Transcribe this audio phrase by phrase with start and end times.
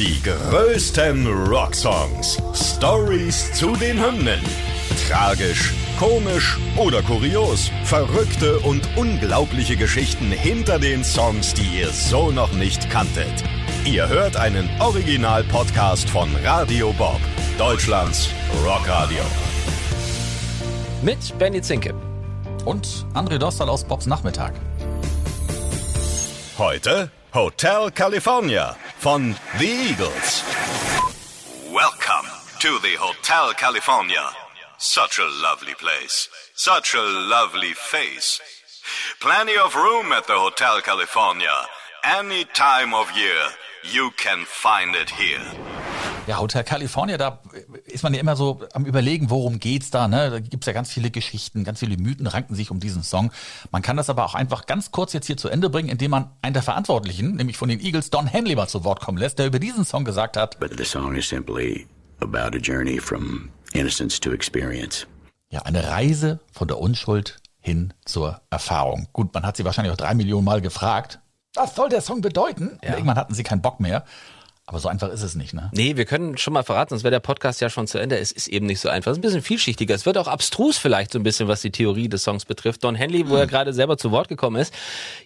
[0.00, 2.38] Die größten Rocksongs.
[2.54, 4.40] Stories zu den Hymnen.
[5.06, 7.70] Tragisch, komisch oder kurios.
[7.84, 13.44] Verrückte und unglaubliche Geschichten hinter den Songs, die ihr so noch nicht kanntet.
[13.84, 17.20] Ihr hört einen Original-Podcast von Radio Bob,
[17.58, 18.30] Deutschlands
[18.64, 19.20] Rockradio.
[21.02, 21.92] Mit Benny Zinke.
[22.64, 24.54] Und André Dostal aus Bobs Nachmittag.
[26.56, 30.42] Heute Hotel California von The Eagles.
[31.72, 32.28] Welcome
[32.58, 34.30] to the Hotel California.
[34.78, 36.28] Such a lovely place.
[36.56, 38.40] Such a lovely face.
[39.20, 41.54] Plenty of room at the Hotel California.
[42.02, 45.52] Any time of year, you can find it here.
[46.30, 47.40] Ja, Hotel California, da
[47.86, 50.30] ist man ja immer so am überlegen, worum geht's da, ne?
[50.30, 53.32] Da gibt's ja ganz viele Geschichten, ganz viele Mythen ranken sich um diesen Song.
[53.72, 56.30] Man kann das aber auch einfach ganz kurz jetzt hier zu Ende bringen, indem man
[56.40, 59.46] einen der Verantwortlichen, nämlich von den Eagles, Don Henley mal zu Wort kommen lässt, der
[59.48, 60.60] über diesen Song gesagt hat.
[60.60, 61.88] But the song is simply
[62.20, 65.08] about a journey from innocence to experience.
[65.50, 69.08] Ja, eine Reise von der Unschuld hin zur Erfahrung.
[69.12, 71.18] Gut, man hat sie wahrscheinlich auch drei Millionen Mal gefragt.
[71.56, 72.68] Was soll der Song bedeuten?
[72.68, 74.04] Und irgendwann hatten sie keinen Bock mehr.
[74.70, 75.68] Aber so einfach ist es nicht, ne?
[75.74, 78.16] Nee, wir können schon mal verraten, sonst wäre der Podcast ja schon zu Ende.
[78.16, 79.10] Es ist eben nicht so einfach.
[79.10, 79.96] Es ist ein bisschen vielschichtiger.
[79.96, 82.84] Es wird auch abstrus vielleicht so ein bisschen, was die Theorie des Songs betrifft.
[82.84, 84.72] Don Henley, wo er gerade selber zu Wort gekommen ist.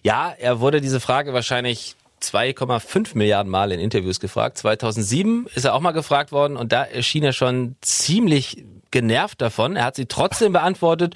[0.01, 4.57] Ja, er wurde diese Frage wahrscheinlich 2,5 Milliarden Mal in Interviews gefragt.
[4.57, 9.75] 2007 ist er auch mal gefragt worden und da erschien er schon ziemlich genervt davon.
[9.75, 11.13] Er hat sie trotzdem beantwortet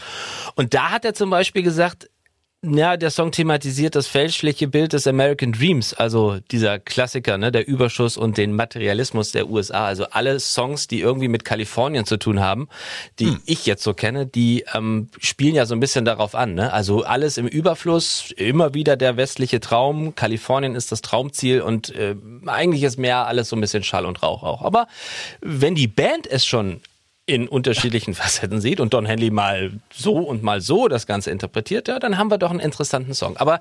[0.53, 2.11] und da hat er zum Beispiel gesagt,
[2.61, 7.65] ja, der Song thematisiert das fälschliche Bild des American Dreams, also dieser Klassiker, ne, der
[7.65, 9.85] Überschuss und den Materialismus der USA.
[9.85, 12.67] Also alle Songs, die irgendwie mit Kalifornien zu tun haben,
[13.19, 13.41] die Hm.
[13.45, 16.53] ich jetzt so kenne, die ähm, spielen ja so ein bisschen darauf an.
[16.53, 16.73] Ne?
[16.73, 20.15] Also alles im Überfluss, immer wieder der westliche Traum.
[20.15, 22.15] Kalifornien ist das Traumziel und äh,
[22.45, 24.63] eigentlich ist mehr alles so ein bisschen Schall und Rauch auch.
[24.63, 24.87] Aber
[25.39, 26.81] wenn die Band es schon
[27.29, 31.87] in unterschiedlichen Facetten sieht und Don Henley mal so und mal so das Ganze interpretiert,
[31.87, 33.37] ja, dann haben wir doch einen interessanten Song.
[33.37, 33.59] Aber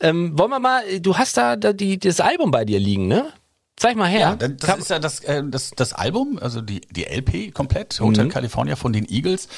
[0.00, 3.32] ähm, wollen wir mal, du hast da, da die, das Album bei dir liegen, ne?
[3.76, 4.36] Zeig mal her.
[4.40, 8.00] Ja, das Kann- ist ja das, äh, das, das Album, also die, die LP komplett,
[8.00, 9.48] Hotel California von den Eagles.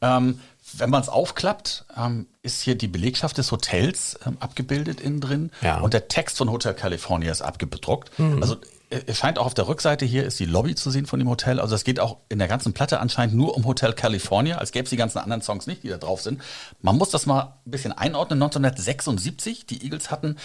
[0.00, 0.40] Ähm,
[0.78, 5.50] wenn man es aufklappt, ähm, ist hier die Belegschaft des Hotels ähm, abgebildet innen drin
[5.62, 5.78] Ja.
[5.80, 8.10] und der Text von Hotel California ist abgedruckt.
[8.40, 8.58] Also äh,
[8.90, 11.58] es scheint auch auf der Rückseite hier ist die Lobby zu sehen von dem Hotel.
[11.60, 14.84] Also es geht auch in der ganzen Platte anscheinend nur um Hotel California, als gäbe
[14.84, 16.40] es die ganzen anderen Songs nicht, die da drauf sind.
[16.82, 18.42] Man muss das mal ein bisschen einordnen.
[18.42, 20.36] 1976, die Eagles hatten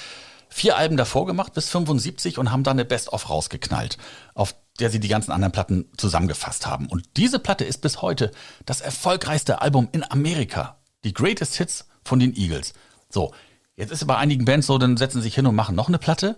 [0.50, 3.97] vier Alben davor gemacht bis 75 und haben dann eine Best-of rausgeknallt,
[4.34, 6.88] auf der sie die ganzen anderen Platten zusammengefasst haben.
[6.88, 8.31] Und diese Platte ist bis heute
[8.66, 10.78] das erfolgreichste Album in Amerika.
[11.03, 12.74] Die Greatest Hits von den Eagles.
[13.09, 13.34] So,
[13.75, 15.88] jetzt ist es bei einigen Bands so, dann setzen sie sich hin und machen noch
[15.88, 16.35] eine Platte.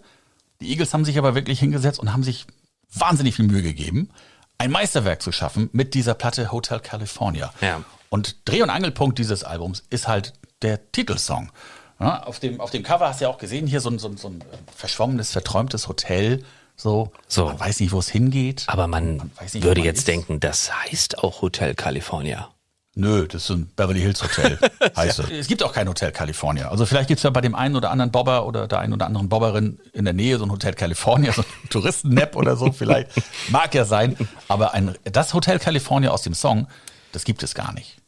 [0.61, 2.45] Die Eagles haben sich aber wirklich hingesetzt und haben sich
[2.93, 4.09] wahnsinnig viel Mühe gegeben,
[4.57, 7.53] ein Meisterwerk zu schaffen mit dieser Platte Hotel California.
[7.61, 7.83] Ja.
[8.09, 11.51] Und Dreh- und Angelpunkt dieses Albums ist halt der Titelsong.
[11.99, 14.07] Ja, auf, dem, auf dem Cover hast du ja auch gesehen, hier so ein, so
[14.07, 14.43] ein, so ein äh,
[14.75, 16.43] verschwommenes, verträumtes Hotel.
[16.75, 17.11] So.
[17.27, 17.45] So.
[17.45, 18.65] Man weiß nicht, wo es hingeht.
[18.67, 20.07] aber man, weiß nicht, würde man jetzt ist.
[20.07, 22.49] denken, das heißt auch Hotel California.
[22.95, 24.59] Nö, das ist ein Beverly Hills Hotel.
[24.95, 25.29] heißt es.
[25.31, 26.69] Es gibt auch kein Hotel California.
[26.69, 29.07] Also vielleicht gibt es ja bei dem einen oder anderen Bobber oder der einen oder
[29.07, 33.09] anderen Bobberin in der Nähe so ein Hotel California, so ein Touristennap oder so vielleicht.
[33.49, 34.15] Mag ja sein.
[34.47, 36.67] Aber ein, das Hotel California aus dem Song,
[37.11, 38.02] das gibt es gar nicht.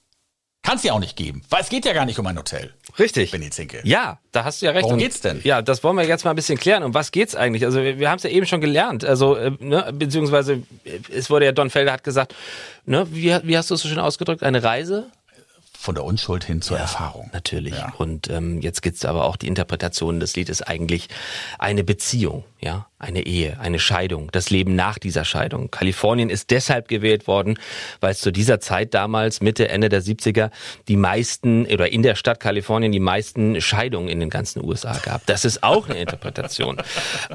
[0.65, 2.73] Kann es ja auch nicht geben, weil es geht ja gar nicht um ein Hotel.
[2.97, 3.29] Richtig.
[3.29, 3.81] Benny Zinke.
[3.83, 4.83] Ja, da hast du ja recht.
[4.83, 5.39] Worum Und- geht's denn?
[5.43, 6.81] Ja, das wollen wir jetzt mal ein bisschen klären.
[6.83, 7.63] Um was geht's eigentlich?
[7.65, 9.05] Also wir, wir haben es ja eben schon gelernt.
[9.05, 12.33] Also äh, ne, beziehungsweise äh, es wurde ja Don Felder hat gesagt,
[12.85, 14.41] ne, wie, wie hast du es so schön ausgedrückt?
[14.41, 15.05] Eine Reise?
[15.85, 17.29] Von der Unschuld hin zur Erfahrung.
[17.31, 17.75] Natürlich.
[17.75, 17.93] Ja.
[17.99, 21.09] Und ähm, jetzt gibt's aber auch die Interpretation des Liedes eigentlich
[21.59, 25.69] eine Beziehung, ja, eine Ehe, eine Scheidung, das Leben nach dieser Scheidung.
[25.69, 27.59] Kalifornien ist deshalb gewählt worden,
[27.99, 30.49] weil es zu dieser Zeit damals, Mitte, Ende der 70er,
[30.87, 35.23] die meisten, oder in der Stadt Kalifornien die meisten Scheidungen in den ganzen USA gab.
[35.27, 36.77] Das ist auch eine Interpretation.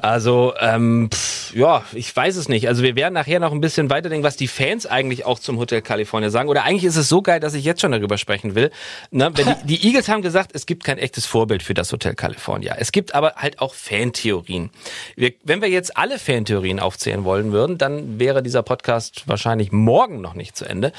[0.03, 2.67] Also, ähm, pff, ja, ich weiß es nicht.
[2.67, 5.83] Also wir werden nachher noch ein bisschen weiterdenken, was die Fans eigentlich auch zum Hotel
[5.83, 6.49] California sagen.
[6.49, 8.71] Oder eigentlich ist es so geil, dass ich jetzt schon darüber sprechen will.
[9.11, 9.31] Ne?
[9.31, 9.45] Die,
[9.79, 12.75] die Eagles haben gesagt, es gibt kein echtes Vorbild für das Hotel California.
[12.79, 14.71] Es gibt aber halt auch Fantheorien.
[15.17, 20.21] Wir, wenn wir jetzt alle Fantheorien aufzählen wollen würden, dann wäre dieser Podcast wahrscheinlich morgen
[20.21, 20.93] noch nicht zu Ende.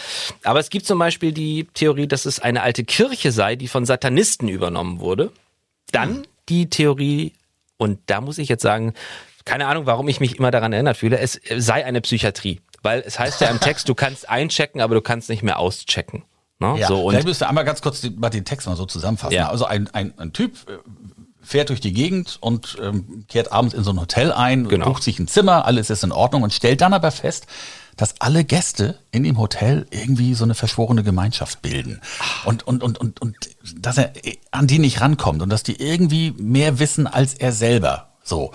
[0.44, 3.86] Aber es gibt zum Beispiel die Theorie, dass es eine alte Kirche sei, die von
[3.86, 5.32] Satanisten übernommen wurde.
[5.92, 7.34] Dann die Theorie,
[7.78, 8.94] und da muss ich jetzt sagen,
[9.44, 12.62] keine Ahnung, warum ich mich immer daran erinnert fühle, es sei eine Psychiatrie.
[12.84, 16.24] Weil es heißt ja im Text, du kannst einchecken, aber du kannst nicht mehr auschecken.
[16.62, 16.80] Ne?
[16.80, 18.86] Ja, so, und vielleicht müsst ihr einmal ganz kurz den, mal den Text mal so
[18.86, 19.34] zusammenfassen.
[19.34, 19.50] Ja.
[19.50, 20.78] Also ein, ein, ein Typ äh,
[21.42, 24.86] fährt durch die Gegend und ähm, kehrt abends in so ein Hotel ein, Genau.
[24.86, 27.48] bucht sich ein Zimmer, alles ist in Ordnung und stellt dann aber fest,
[27.98, 32.00] dass alle Gäste in dem Hotel irgendwie so eine verschworene Gemeinschaft bilden.
[32.46, 33.36] Und, und, und, und, und
[33.76, 37.52] dass er äh, an die nicht rankommt und dass die irgendwie mehr wissen als er
[37.52, 38.08] selber.
[38.24, 38.52] So.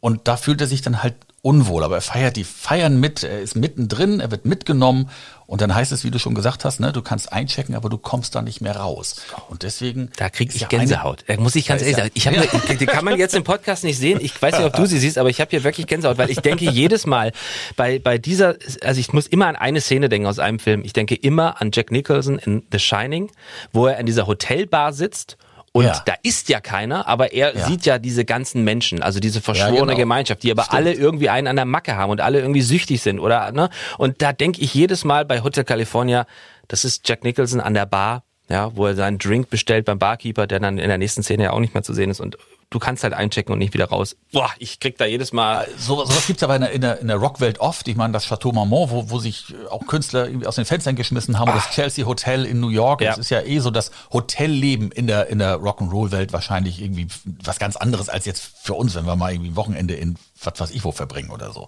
[0.00, 1.14] Und da fühlt er sich dann halt
[1.46, 5.08] unwohl, aber er feiert die feiern mit, er ist mittendrin, er wird mitgenommen
[5.46, 7.98] und dann heißt es, wie du schon gesagt hast, ne, du kannst einchecken, aber du
[7.98, 9.22] kommst da nicht mehr raus.
[9.48, 11.22] Und deswegen Da kriege ich ja eine- Gänsehaut.
[11.28, 13.96] Da muss ich ganz ehrlich sagen, ich habe, die kann man jetzt im Podcast nicht
[13.96, 14.18] sehen.
[14.20, 16.40] Ich weiß nicht, ob du sie siehst, aber ich habe hier wirklich Gänsehaut, weil ich
[16.40, 17.30] denke jedes Mal
[17.76, 20.82] bei bei dieser, also ich muss immer an eine Szene denken aus einem Film.
[20.84, 23.30] Ich denke immer an Jack Nicholson in The Shining,
[23.72, 25.36] wo er in dieser Hotelbar sitzt.
[25.76, 26.02] Und Ja.
[26.06, 27.66] da ist ja keiner, aber er Ja.
[27.66, 29.94] sieht ja diese ganzen Menschen, also diese verschworene genau.
[29.96, 30.74] Gemeinschaft, die aber Stimmt.
[30.78, 33.52] alle irgendwie einen an der Macke haben und alle irgendwie süchtig sind, oder?
[33.52, 33.68] Ne?
[33.98, 36.24] Und da denke ich jedes Mal bei Hotel California,
[36.68, 40.46] das ist Jack Nicholson an der Bar, ja, wo er seinen Drink bestellt beim Barkeeper,
[40.46, 42.36] der dann in der nächsten Szene ja auch nicht mehr zu sehen ist und
[42.70, 44.16] du kannst halt einchecken und nicht wieder raus.
[44.32, 45.68] Boah, ich krieg da jedes Mal.
[45.78, 47.86] So, sowas gibt's aber in der, in der, in der Rockwelt oft.
[47.88, 51.38] Ich meine, das Chateau Marmont, wo, wo sich auch Künstler irgendwie aus den Fenstern geschmissen
[51.38, 53.00] haben, oder das Chelsea Hotel in New York.
[53.00, 53.10] Ja.
[53.10, 57.58] Das ist ja eh so das Hotelleben in der, in der Rock'n'Roll-Welt wahrscheinlich irgendwie was
[57.58, 60.70] ganz anderes als jetzt für uns, wenn wir mal irgendwie ein Wochenende in was weiß
[60.70, 61.66] ich wo verbringen oder so.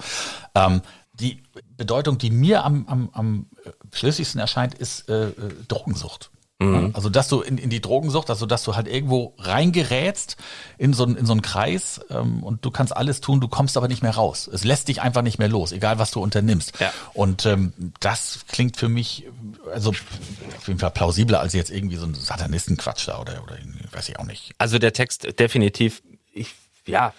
[0.54, 0.82] Ähm,
[1.14, 1.42] die
[1.76, 3.46] Bedeutung, die mir am, am, am
[3.92, 5.32] schlüssigsten erscheint, ist äh, äh,
[5.66, 6.30] Drogensucht.
[6.60, 10.36] Ja, Also, dass du in, in die Drogensucht, also dass du halt irgendwo reingerätst
[10.76, 13.76] in so, einen- in so einen Kreis ähm, und du kannst alles tun, du kommst
[13.76, 14.50] aber nicht mehr raus.
[14.52, 16.72] Es lässt dich einfach nicht mehr los, egal was du unternimmst.
[16.80, 16.92] Ja.
[17.14, 19.26] Und ähm, das klingt für mich
[19.72, 23.56] also auf jeden Fall plausibler als jetzt irgendwie so ein Satanistenquatsch da oder, oder
[23.92, 24.52] weiß ich auch nicht.
[24.58, 26.02] Also der Text definitiv,
[26.32, 26.54] ich,
[26.86, 27.12] ja,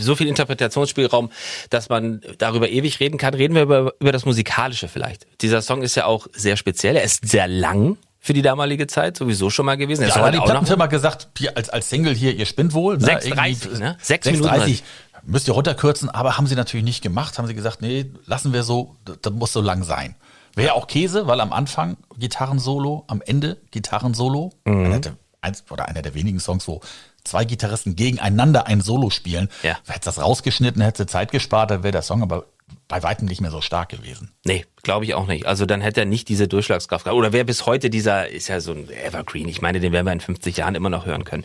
[0.00, 1.30] so viel Interpretationsspielraum,
[1.70, 3.32] dass man darüber ewig reden kann.
[3.32, 5.26] Reden wir über, über das Musikalische vielleicht.
[5.40, 9.16] Dieser Song ist ja auch sehr speziell, er ist sehr lang für die damalige Zeit
[9.16, 10.06] sowieso schon mal gewesen.
[10.06, 12.96] Ja, aber heute die Plattenfirma gesagt, hier als, als Single hier, ihr spinnt wohl.
[12.96, 13.18] Ne?
[13.18, 13.96] 6,30, Irgendwie, ne?
[14.00, 14.82] Sechs Minuten 6,30.
[15.24, 17.36] Müsst ihr runterkürzen, aber haben sie natürlich nicht gemacht.
[17.36, 20.14] Haben sie gesagt, nee, lassen wir so, das, muss so lang sein.
[20.54, 24.52] Wäre auch Käse, weil am Anfang Gitarrensolo, am Ende Gitarrensolo.
[24.66, 24.84] Mhm.
[24.84, 26.80] Einer der, eins, oder einer der wenigen Songs, wo
[27.24, 29.48] zwei Gitarristen gegeneinander ein Solo spielen.
[29.64, 29.78] Ja.
[29.88, 32.44] Hätte das rausgeschnitten, hätte Zeit gespart, dann wäre der Song aber
[32.88, 34.32] bei weitem nicht mehr so stark gewesen.
[34.44, 35.46] Nee, glaube ich auch nicht.
[35.46, 37.16] Also dann hätte er nicht diese Durchschlagskraft gehabt.
[37.18, 39.48] Oder wer bis heute dieser, ist ja so ein Evergreen.
[39.48, 41.44] Ich meine, den werden wir in 50 Jahren immer noch hören können.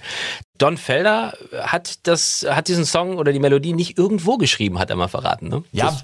[0.57, 4.95] Don Felder hat das, hat diesen Song oder die Melodie nicht irgendwo geschrieben, hat er
[4.95, 5.63] mal verraten, ne?
[5.71, 6.03] Ja, Das-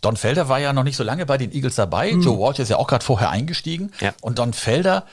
[0.00, 2.10] Don Felder war ja noch nicht so lange bei den Eagles dabei.
[2.12, 3.92] Joe Walsh ist ja auch gerade vorher eingestiegen.
[4.00, 4.14] Ja.
[4.22, 5.04] Und Don Felder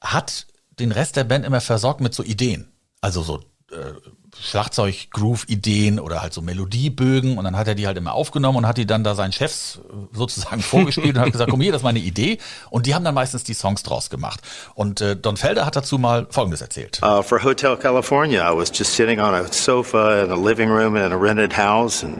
[0.00, 0.46] hat
[0.78, 2.70] den Rest der Band immer versorgt mit so Ideen.
[3.00, 3.42] Also so
[3.72, 3.94] äh,
[4.40, 7.38] Schlagzeug-Groove-Ideen oder halt so Melodiebögen.
[7.38, 9.78] Und dann hat er die halt immer aufgenommen und hat die dann da seinen Chefs
[9.78, 12.38] äh, sozusagen vorgespielt und hat gesagt, komm hier, das ist meine Idee.
[12.70, 14.40] Und die haben dann meistens die Songs draus gemacht.
[14.74, 17.00] Und äh, Don Felder hat dazu mal Folgendes erzählt.
[17.02, 20.96] Uh, for Hotel California, I was just sitting on a sofa in a living room
[20.96, 22.18] in a rented house and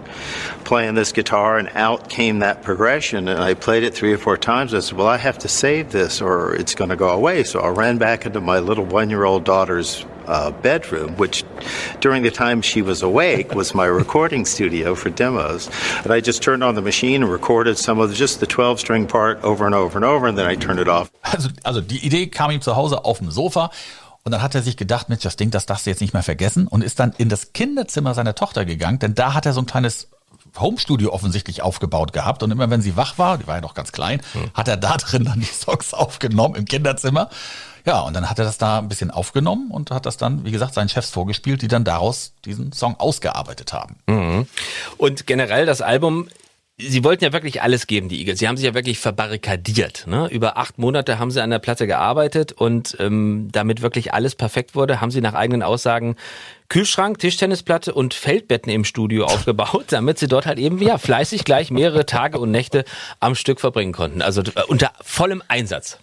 [0.64, 3.28] playing this guitar, and out came that progression.
[3.28, 4.75] And I played it three or four times.
[4.75, 7.44] I said, Well, I have to save this or it's going to go away.
[7.44, 11.44] So I ran back into my little one year old daughter's uh, bedroom, which
[12.00, 15.69] during the time she was awake was my recording studio for demos.
[16.05, 19.06] And I just turned on the machine and recorded some of just the 12 string
[19.06, 21.11] part over and over and over, and then I turned it off.
[21.23, 23.70] Also, also die Idee kam ihm zu Hause auf dem Sofa
[24.25, 26.25] und dann hat er sich gedacht, Mensch, das Ding, das darfst du jetzt nicht mehr
[26.25, 29.61] vergessen und ist dann in das Kinderzimmer seiner Tochter gegangen, denn da hat er so
[29.61, 30.08] ein kleines
[30.58, 33.92] Homestudio offensichtlich aufgebaut gehabt und immer wenn sie wach war, die war ja noch ganz
[33.92, 34.21] klein,
[34.54, 37.30] hat er da drin dann die Songs aufgenommen im Kinderzimmer.
[37.87, 40.50] Ja, und dann hat er das da ein bisschen aufgenommen und hat das dann, wie
[40.50, 43.97] gesagt, seinen Chefs vorgespielt, die dann daraus diesen Song ausgearbeitet haben.
[44.99, 46.28] Und generell das Album,
[46.78, 48.40] sie wollten ja wirklich alles geben, die Eagles.
[48.40, 50.07] Sie haben sich ja wirklich verbarrikadiert.
[50.09, 50.28] Ne?
[50.31, 54.75] Über acht Monate haben sie an der Platte gearbeitet und ähm, damit wirklich alles perfekt
[54.75, 56.16] wurde, haben sie nach eigenen Aussagen
[56.69, 61.71] Kühlschrank, Tischtennisplatte und Feldbetten im Studio aufgebaut, damit sie dort halt eben ja fleißig gleich
[61.71, 62.85] mehrere Tage und Nächte
[63.21, 64.23] am Stück verbringen konnten.
[64.23, 65.99] Also äh, unter vollem Einsatz.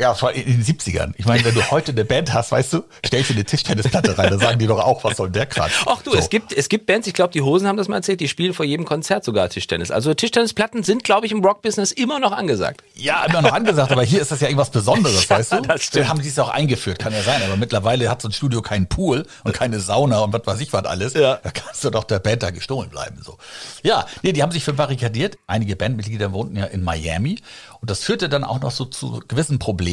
[0.00, 1.12] Ja, vor allem in den 70ern.
[1.18, 4.30] Ich meine, wenn du heute eine Band hast, weißt du, stellst du eine Tischtennisplatte rein,
[4.30, 5.72] dann sagen die doch auch, was soll der Quatsch.
[5.86, 6.16] Ach du, So.
[6.16, 8.54] es gibt es gibt Bands, ich glaube, die Hosen haben das mal erzählt, die spielen
[8.54, 9.90] vor jedem Konzert sogar Tischtennis.
[9.90, 12.82] Also Tischtennisplatten sind, glaube ich, im Rockbusiness immer noch angesagt.
[12.94, 15.60] Ja, immer noch angesagt, aber hier ist das ja irgendwas Besonderes, Ja, weißt du?
[15.60, 16.08] das stimmt.
[16.08, 18.86] Haben die es auch eingeführt, kann ja sein, aber mittlerweile hat so ein Studio keinen
[18.88, 21.12] Pool und keine Sauna und was weiß ich was alles.
[21.12, 21.40] Ja.
[21.42, 23.36] Da kannst du doch der Band da gestohlen bleiben, so.
[23.82, 25.36] Ja, nee, die haben sich verbarrikadiert.
[25.46, 27.38] Einige Bandmitglieder wohnten ja in Miami
[27.82, 29.89] und das führte dann auch noch so zu gewissen Problemen,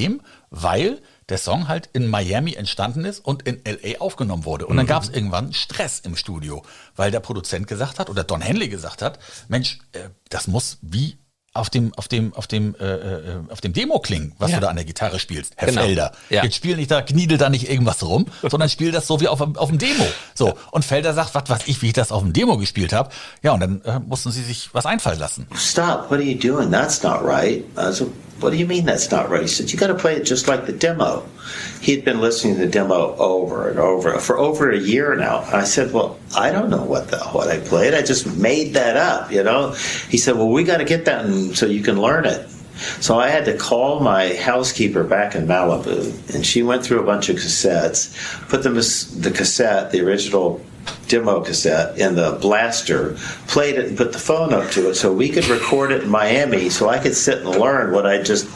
[0.49, 4.65] weil der Song halt in Miami entstanden ist und in LA aufgenommen wurde.
[4.65, 4.89] Und dann Mhm.
[4.89, 6.63] gab es irgendwann Stress im Studio,
[6.95, 11.17] weil der Produzent gesagt hat oder Don Henley gesagt hat, Mensch, äh, das muss wie
[11.57, 14.57] auf dem, auf dem, auf dem, äh, äh, auf dem Demo klingen, was Ja.
[14.57, 15.81] du da an der Gitarre spielst, Herr Genau.
[15.81, 16.11] Felder.
[16.29, 16.43] Ja.
[16.43, 19.41] Jetzt spiel nicht da, kniedel da nicht irgendwas rum, sondern spiel das so wie auf,
[19.41, 20.05] auf dem Demo.
[20.33, 20.53] So.
[20.71, 23.09] Und Felder sagt, was weiß ich, wie ich das auf dem Demo gespielt habe.
[23.43, 25.47] Ja, und dann äh, mussten sie sich was einfallen lassen.
[25.55, 26.71] Stop, what are you doing?
[26.71, 27.63] That's not right.
[27.77, 28.07] I said,
[28.39, 29.41] What do you mean that's not right?
[29.41, 31.23] He said, You got to play it just like the demo.
[31.81, 35.43] He'd been listening to the demo over and over for over a year now.
[35.51, 37.95] I said, Well, I don't know what the what I played.
[37.95, 39.73] I just made that up, you know?
[40.09, 42.49] He said, Well, we got to get that so you can learn it.
[42.99, 47.05] So I had to call my housekeeper back in Malibu, and she went through a
[47.05, 48.13] bunch of cassettes,
[48.49, 50.61] put them the cassette, the original
[51.07, 53.15] demo cassette in the blaster,
[53.47, 56.09] played it and put the phone up to it so we could record it in
[56.09, 58.47] Miami so I could sit and learn what I just,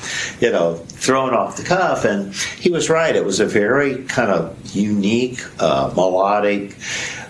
[0.41, 2.05] you know, thrown off the cuff.
[2.05, 3.15] And he was right.
[3.15, 6.75] It was a very kind of unique, uh, melodic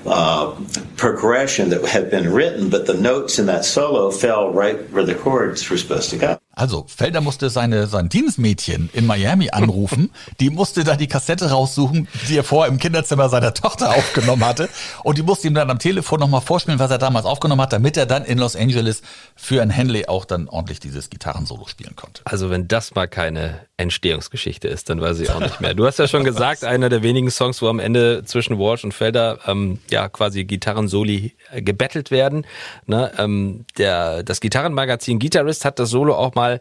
[0.05, 0.51] uh,
[0.97, 5.15] progression that had been written, but the notes in that solo fell right where the
[5.15, 6.37] chords were supposed to go.
[6.53, 10.11] Also, Felder musste seine, sein Dienstmädchen in Miami anrufen.
[10.39, 14.69] die musste da die Kassette raussuchen, die er vorher im Kinderzimmer seiner Tochter aufgenommen hatte.
[15.03, 17.95] Und die musste ihm dann am Telefon nochmal vorspielen, was er damals aufgenommen hat, damit
[17.95, 19.01] er dann in Los Angeles
[19.35, 22.21] für ein Henley auch dann ordentlich dieses Gitarrensolo spielen konnte.
[22.25, 25.73] Also wenn das mal keine Entstehungsgeschichte ist, dann weiß ich auch nicht mehr.
[25.73, 28.93] Du hast ja schon gesagt, einer der wenigen Songs, wo am Ende zwischen Walsh und
[28.93, 32.45] Felder ähm, ja quasi Gitarrensoli äh, gebettelt werden.
[32.85, 33.11] Ne?
[33.17, 36.59] Ähm, der, das Gitarrenmagazin Guitarist hat das Solo auch mal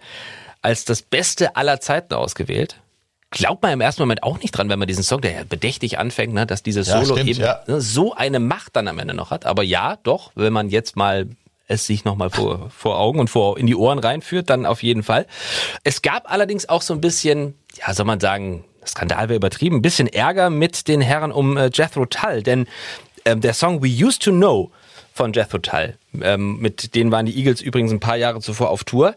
[0.63, 2.77] als das Beste aller Zeiten ausgewählt.
[3.31, 5.99] Glaubt man im ersten Moment auch nicht dran, wenn man diesen Song, der ja bedächtig
[5.99, 7.61] anfängt, ne, dass dieses Ja, Solo stimmt, eben ja.
[7.67, 9.47] ne, so eine Macht dann am Ende noch hat.
[9.47, 11.29] Aber ja, doch, wenn man jetzt mal
[11.71, 15.03] es sich nochmal vor, vor Augen und vor in die Ohren reinführt, dann auf jeden
[15.03, 15.27] Fall.
[15.85, 19.83] Es gab allerdings auch so ein bisschen, ja, soll man sagen, Skandal wäre übertrieben, ein
[19.83, 22.67] bisschen Ärger mit den Herren um äh, Jethro Tull, denn
[23.25, 24.71] ähm, der Song We Used to Know
[25.13, 28.85] von Jethro Tull, ähm, mit denen waren die Eagles übrigens ein paar Jahre zuvor auf
[28.85, 29.15] Tour,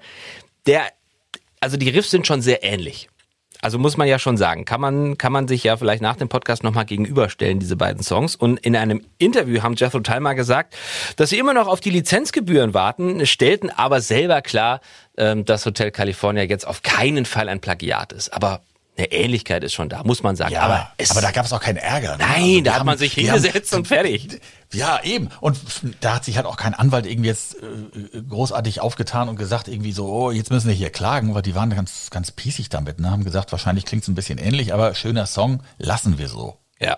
[0.65, 0.83] der,
[1.59, 3.09] also die Riffs sind schon sehr ähnlich.
[3.63, 6.27] Also muss man ja schon sagen, kann man, kann man sich ja vielleicht nach dem
[6.27, 8.35] Podcast nochmal gegenüberstellen, diese beiden Songs.
[8.35, 10.75] Und in einem Interview haben Jethro Tull mal gesagt,
[11.15, 14.81] dass sie immer noch auf die Lizenzgebühren warten, stellten aber selber klar,
[15.17, 18.33] ähm, dass Hotel California jetzt auf keinen Fall ein Plagiat ist.
[18.33, 18.63] Aber
[18.95, 20.53] eine Ähnlichkeit ist schon da, muss man sagen.
[20.53, 22.17] Ja, aber, aber, es, da gab es auch keinen Ärger.
[22.17, 22.23] ne?
[22.23, 24.39] Nein, Also da hat man sich hingesetzt und fertig.
[24.73, 25.29] Ja, eben.
[25.39, 25.59] Und
[26.01, 29.91] da hat sich halt auch kein Anwalt irgendwie jetzt äh, großartig aufgetan und gesagt irgendwie
[29.91, 32.99] so, oh, jetzt müssen wir hier klagen, weil die waren ganz, ganz pießig damit.
[32.99, 33.11] Ne?
[33.11, 36.57] Haben gesagt, wahrscheinlich klingt es ein bisschen ähnlich, aber schöner Song, lassen wir so.
[36.79, 36.97] ja.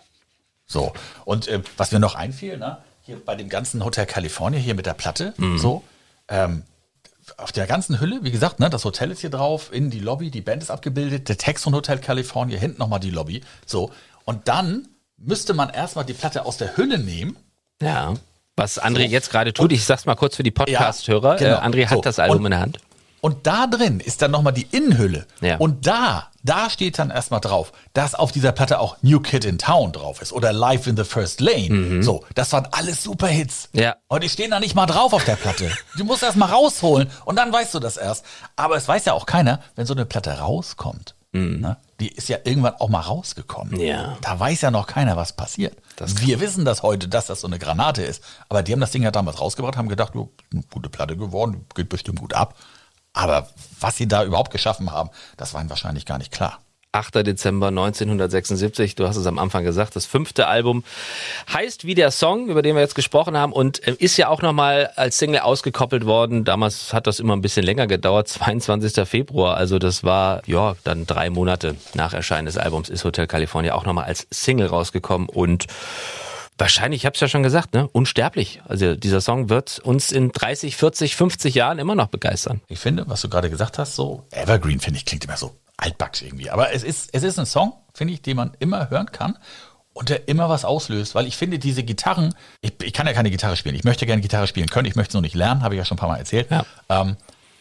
[0.66, 0.94] So.
[1.26, 2.78] Und äh, was mir noch einfiel, ne?
[3.02, 5.58] hier bei dem ganzen Hotel California, hier mit der Platte, Mhm.
[5.60, 5.84] so,
[6.30, 6.64] ähm,
[7.38, 10.30] auf der ganzen Hülle, wie gesagt, ne, das Hotel ist hier drauf, in die Lobby,
[10.32, 13.42] die Band ist abgebildet, der Text von Hotel California, hinten nochmal die Lobby.
[13.66, 13.92] So.
[14.26, 17.36] Und dann müsste man erstmal die Platte aus der Hülle nehmen.
[17.82, 18.14] Ja.
[18.56, 21.42] Was André jetzt gerade tut, ich sag's mal kurz für die Podcast-Hörer.
[21.42, 21.58] Ja, genau.
[21.58, 22.02] äh, André hat So.
[22.02, 22.78] das Album Und- in der Hand.
[23.22, 25.26] Und da drin ist dann nochmal die Innenhülle.
[25.42, 25.58] Ja.
[25.58, 29.58] Und da, da steht dann erstmal drauf, dass auf dieser Platte auch New Kid in
[29.58, 32.04] Town drauf ist oder Live in the First Lane.
[32.04, 33.70] So, das waren alles Superhits.
[33.74, 33.80] Mhm.
[33.82, 33.96] Ja.
[34.08, 35.72] Und die stehen da nicht mal drauf auf der Platte.
[35.98, 38.26] Du musst erst mal rausholen und dann weißt du das erst.
[38.56, 41.16] Aber es weiß ja auch keiner, wenn so eine Platte rauskommt.
[41.36, 43.74] Ne, die ist ja irgendwann auch mal rausgekommen.
[43.74, 43.82] Mhm.
[43.82, 44.18] Ja.
[44.22, 45.76] Da weiß ja noch keiner, was passiert.
[46.22, 48.24] Wir wissen das heute, dass das so eine Granate ist.
[48.48, 51.66] Aber die haben das Ding ja damals rausgebracht, haben gedacht, jo, eine gute Platte geworden,
[51.76, 52.56] geht bestimmt gut ab.
[53.16, 53.48] Aber
[53.80, 56.60] was sie da überhaupt geschaffen haben, das war ihnen wahrscheinlich gar nicht klar.
[56.96, 57.28] 8.
[57.28, 60.84] Dezember 1976, du hast es am Anfang gesagt, das fünfte Album
[61.54, 64.42] heißt wie der Song, über den wir jetzt gesprochen haben und äh, ist ja auch
[64.42, 66.46] nochmal als Single ausgekoppelt worden.
[66.46, 69.08] Damals hat das immer ein bisschen länger gedauert, 22.
[69.08, 73.74] Februar, also das war ja dann drei Monate nach Erscheinen des Albums ist Hotel California
[73.74, 75.66] auch nochmal als Single rausgekommen und
[76.58, 77.88] Wahrscheinlich, ich habe es ja schon gesagt, ne?
[77.90, 78.62] unsterblich.
[78.66, 82.62] Also dieser Song wird uns in 30, 40, 50 Jahren immer noch begeistern.
[82.68, 86.22] Ich finde, was du gerade gesagt hast, so Evergreen, finde ich, klingt immer so altbacks
[86.22, 86.50] irgendwie.
[86.50, 89.38] Aber es ist, es ist ein Song, finde ich, den man immer hören kann
[89.94, 91.14] und der immer was auslöst.
[91.14, 93.76] Weil ich finde, diese Gitarren, ich, ich kann ja keine Gitarre spielen.
[93.76, 94.88] Ich möchte gerne Gitarre spielen können.
[94.88, 96.50] Ich möchte es nur nicht lernen, habe ich ja schon ein paar Mal erzählt.
[96.52, 96.66] Ja.
[96.88, 97.18] Ähm,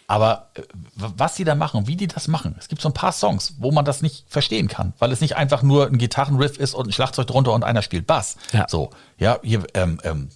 [0.06, 0.62] aber äh,
[0.96, 3.70] was die da machen, wie die das machen, es gibt so ein paar Songs, wo
[3.70, 6.92] man das nicht verstehen kann, weil es nicht einfach nur ein Gitarrenriff ist und ein
[6.92, 8.37] Schlagzeug drunter und einer spielt Bass.
[8.52, 8.66] Ja.
[8.68, 10.28] So, ja, hier, ähm, ähm,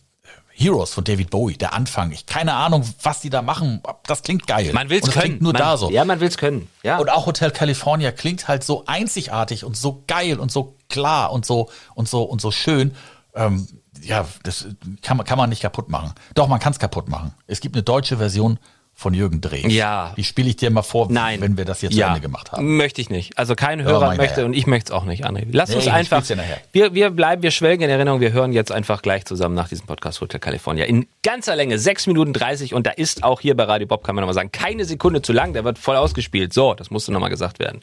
[0.59, 2.11] Heroes von David Bowie, der Anfang.
[2.11, 3.81] Ich keine Ahnung, was die da machen.
[4.07, 4.73] Das klingt geil.
[4.73, 5.25] Man will's und es können.
[5.25, 5.89] klingt nur man, da so.
[5.91, 6.69] Ja, man will's können.
[6.83, 6.99] Ja.
[6.99, 11.47] Und auch Hotel California klingt halt so einzigartig und so geil und so klar und
[11.47, 12.97] so und so und so schön.
[13.35, 13.69] Ähm,
[14.03, 14.67] ja, das
[15.01, 16.13] kann man, kann man nicht kaputt machen.
[16.35, 17.35] Doch, man kann es kaputt machen.
[17.47, 18.59] Es gibt eine deutsche Version
[18.99, 19.73] von Jürgen Drees.
[19.73, 20.13] Ja.
[20.17, 21.41] Die spiele ich dir mal vor, Nein.
[21.41, 22.07] wenn wir das jetzt ja.
[22.07, 22.77] zu Ende gemacht haben.
[22.77, 23.39] Möchte ich nicht.
[23.39, 24.47] Also kein Hörer ich möchte nachher.
[24.47, 25.47] und ich möchte es auch nicht, André.
[25.53, 26.25] Lass Nee, uns einfach.
[26.73, 28.21] Wir, wir bleiben, wir schwelgen in Erinnerung.
[28.21, 30.85] Wir hören jetzt einfach gleich zusammen nach diesem Podcast Hotel California.
[30.85, 34.17] In ganzer Länge, 6 Minuten 30 und da ist auch hier bei Radio Bob, kann
[34.17, 36.53] man nochmal sagen, keine Sekunde zu lang, der wird voll ausgespielt.
[36.53, 37.83] So, das musste nochmal gesagt werden.